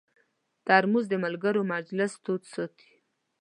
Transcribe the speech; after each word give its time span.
ترموز 0.67 1.05
د 1.09 1.13
ملګرو 1.23 1.61
مجلس 1.73 2.11
تود 2.23 2.41
ساتي. 2.53 2.91